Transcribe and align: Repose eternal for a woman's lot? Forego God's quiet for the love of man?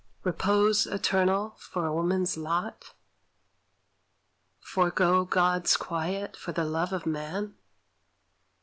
Repose 0.23 0.87
eternal 0.87 1.51
for 1.59 1.85
a 1.85 1.93
woman's 1.93 2.35
lot? 2.35 2.93
Forego 4.59 5.25
God's 5.25 5.77
quiet 5.77 6.35
for 6.35 6.51
the 6.51 6.65
love 6.65 6.91
of 6.91 7.05
man? 7.05 7.53